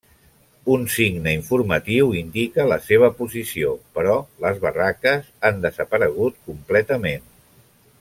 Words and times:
Un 0.75 0.85
signe 0.93 1.33
informatiu 1.39 2.09
indica 2.21 2.65
la 2.71 2.79
seva 2.87 3.11
posició, 3.21 3.77
però 3.99 4.19
les 4.47 4.61
barraques 4.67 5.31
han 5.51 5.63
desaparegut 5.69 6.45
completament. 6.51 7.33